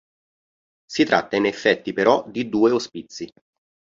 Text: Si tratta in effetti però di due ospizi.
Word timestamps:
Si 0.91 1.05
tratta 1.05 1.35
in 1.35 1.45
effetti 1.45 1.93
però 1.93 2.25
di 2.27 2.49
due 2.49 2.71
ospizi. 2.71 3.31